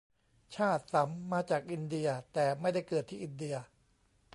[0.53, 3.55] ชาอัสสัม มาจากอินเดีย แต่ไม่ได้เกิดที่อินเดีย